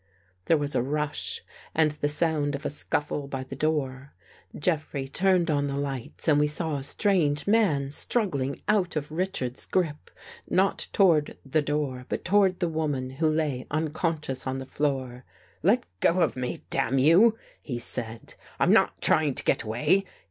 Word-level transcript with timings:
There 0.45 0.57
was 0.57 0.73
a 0.73 0.81
rush 0.81 1.43
and 1.75 1.91
the 1.91 2.09
sound 2.09 2.55
df 2.55 2.65
a 2.65 2.71
scuffle 2.71 3.27
by 3.27 3.43
the 3.43 3.55
door. 3.55 4.15
Jeffrey 4.57 5.07
turned 5.07 5.51
on 5.51 5.65
the 5.65 5.77
lights, 5.77 6.27
and 6.27 6.39
we 6.39 6.47
saw 6.47 6.77
a 6.77 6.81
strange 6.83 7.45
man 7.45 7.91
struggling 7.91 8.59
out 8.67 8.95
of 8.95 9.11
Richards's 9.11 9.67
grip, 9.67 10.09
not 10.49 10.87
toward 10.91 11.37
the 11.45 11.61
door 11.61 12.07
but 12.09 12.25
toward 12.25 12.61
the 12.61 12.67
woman 12.67 13.11
who 13.11 13.29
lay 13.29 13.67
un 13.69 13.89
conscious 13.91 14.47
on 14.47 14.57
the 14.57 14.65
floor." 14.65 15.23
Let 15.61 15.85
go 15.99 16.21
of 16.21 16.35
me, 16.35 16.61
damn 16.71 16.97
you," 16.97 17.37
he 17.61 17.77
said." 17.77 18.33
I'm 18.59 18.73
not 18.73 19.01
trying 19.01 19.35
to 19.35 19.43
get 19.43 19.61
away. 19.61 20.05